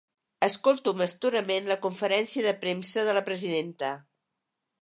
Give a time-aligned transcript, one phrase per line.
[0.45, 3.93] Escolto amb astorament la conferència de premsa de la presidenta.